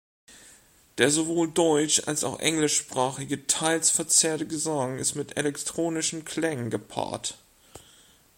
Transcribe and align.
Der 0.97 1.11
sowohl 1.11 1.51
deutsch- 1.51 2.07
als 2.07 2.23
auch 2.23 2.39
englischsprachige, 2.39 3.45
teils 3.45 3.91
verzerrte 3.91 4.47
Gesang 4.47 4.97
ist 4.97 5.13
mit 5.13 5.37
elektronischen 5.37 6.25
Klängen 6.25 6.71
gepaart. 6.71 7.37